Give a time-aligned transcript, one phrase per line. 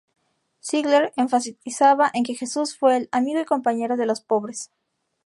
[0.63, 4.71] Ziegler enfatizaba en que Jesús fue el "amigo y compañero de los pobres".